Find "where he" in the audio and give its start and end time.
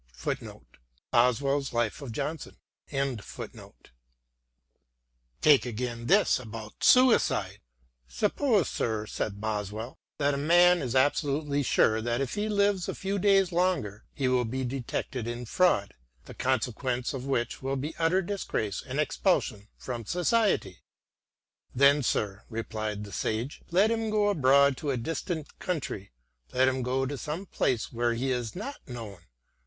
27.93-28.31